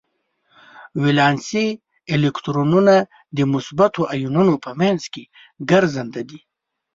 ولانسي 1.01 1.67
الکترونونه 2.13 2.95
د 3.37 3.39
مثبتو 3.53 4.01
ایونونو 4.15 4.53
په 4.63 4.71
منځ 4.79 5.01
کې 5.13 5.23
ګرځننده 5.69 6.21
دي. 6.29 6.39